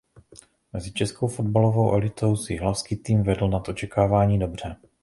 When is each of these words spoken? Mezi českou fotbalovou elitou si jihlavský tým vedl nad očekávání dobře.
Mezi 0.73 0.91
českou 0.93 1.27
fotbalovou 1.27 1.93
elitou 1.93 2.35
si 2.35 2.53
jihlavský 2.53 2.95
tým 2.95 3.23
vedl 3.23 3.47
nad 3.47 3.67
očekávání 3.69 4.39
dobře. 4.39 4.75